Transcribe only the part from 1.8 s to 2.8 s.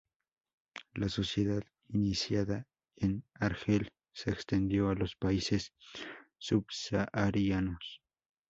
iniciada